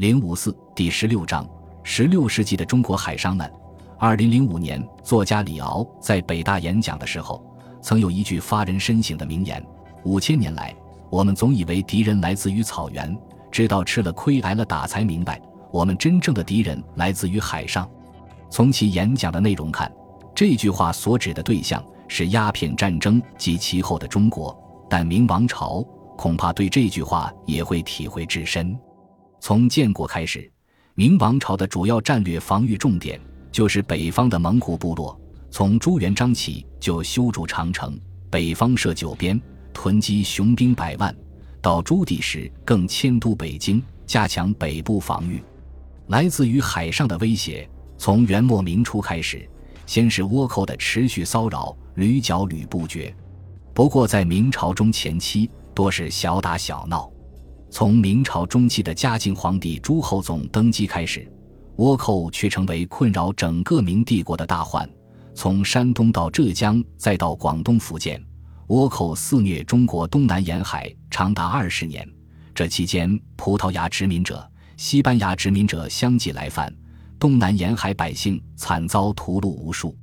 [0.00, 1.46] 零五四第十六章：
[1.82, 3.52] 十六世纪的中国海商们。
[3.98, 7.44] 二零零五年，作家李敖在北大演讲的时候，
[7.82, 9.62] 曾有一句发人深省的名言
[10.04, 10.74] ：“五千年来，
[11.10, 13.14] 我们总以为敌人来自于草原，
[13.50, 15.38] 直到吃了亏挨了打，才明白
[15.70, 17.86] 我们真正的敌人来自于海上。”
[18.48, 19.92] 从其演讲的内容看，
[20.34, 24.58] 这句话所指的对象是鸦片战争及其后的中国，
[24.88, 25.84] 但明王朝
[26.16, 28.74] 恐怕对这句话也会体会至深。
[29.40, 30.48] 从建国开始，
[30.94, 33.18] 明王朝的主要战略防御重点
[33.50, 35.18] 就是北方的蒙古部落。
[35.50, 37.98] 从朱元璋起就修筑长城，
[38.30, 39.40] 北方设九边，
[39.72, 41.10] 囤积雄兵百万；
[41.60, 45.42] 到朱棣时更迁都北京，加强北部防御。
[46.08, 47.68] 来自于海上的威胁。
[47.96, 49.46] 从元末明初开始，
[49.84, 53.14] 先是倭寇的持续骚扰，屡剿屡不绝。
[53.74, 57.10] 不过在明朝中前期，多是小打小闹。
[57.70, 61.30] 从明朝中期的嘉靖皇帝朱厚熜登基开始，
[61.76, 64.88] 倭寇却成为困扰整个明帝国的大患。
[65.34, 68.20] 从山东到浙江，再到广东、福建，
[68.66, 72.06] 倭寇肆虐中国东南沿海长达二十年。
[72.52, 74.46] 这期间，葡萄牙殖民者、
[74.76, 76.74] 西班牙殖民者相继来犯。
[77.20, 79.96] 东南沿海百姓惨遭屠戮无数，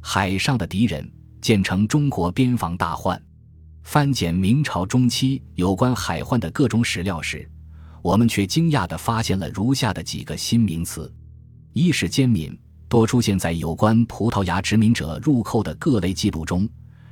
[0.00, 3.20] 海上的敌人建成中国边防大患。
[3.86, 7.48] 翻检明朝中期有关海患的各种史料时，
[8.02, 11.10] 我们却惊讶地发现了如下的几个新名词：
[11.72, 16.68] 一是奸民，多出现在有关葡萄牙殖民者入寇的各类记录中，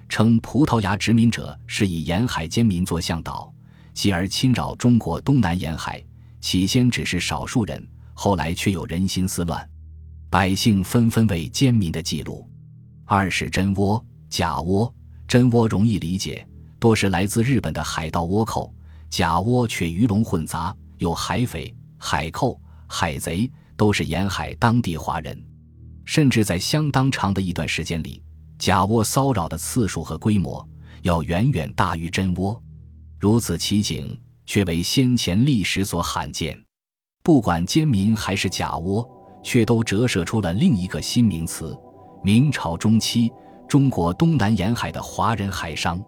[0.09, 3.55] 称葡萄牙殖民者是以沿海奸民做向导，
[3.93, 6.05] 继而侵扰中国东南沿海。
[6.41, 7.89] 起先只是少数人。
[8.15, 9.65] 后来却有人心思乱，
[10.29, 12.45] 百姓纷纷为奸民的记录。
[13.05, 14.93] 二是真倭、假倭，
[15.29, 16.45] 真倭容易理解，
[16.85, 18.71] 多是来自日本的海盗倭寇；
[19.09, 25.43] 假倭却鱼龙混杂，有海匪、海寇、海贼，都是沿海当地华人。
[26.05, 28.23] 甚至在相当长的一段时间里，
[28.59, 30.63] 假倭骚扰的次数和规模
[31.01, 32.61] 要远远大于真倭。
[33.19, 36.55] 如此奇景，却为先前历史所罕见。
[37.23, 39.09] 不管奸民还是假倭，
[39.43, 41.75] 却都折射出了另一个新名词：
[42.23, 43.33] 明朝中期
[43.67, 45.99] 中国东南沿海的华人海商。